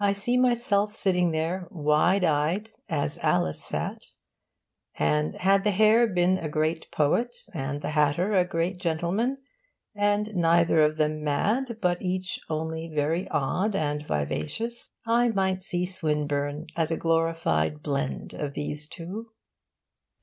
[0.00, 4.00] I see myself sitting there wide eyed, as Alice sat.
[4.94, 9.42] And, had the hare been a great poet, and the hatter a great gentleman,
[9.94, 15.84] and neither of them mad but each only very odd and vivacious, I might see
[15.84, 19.32] Swinburne as a glorified blend of those two.